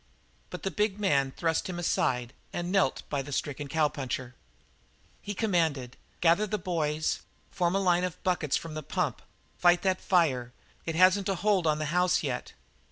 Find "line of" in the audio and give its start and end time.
7.79-8.17